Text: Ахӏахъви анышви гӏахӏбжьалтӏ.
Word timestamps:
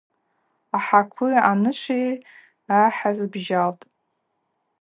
Ахӏахъви 0.77 1.39
анышви 1.51 2.11
гӏахӏбжьалтӏ. 2.65 3.85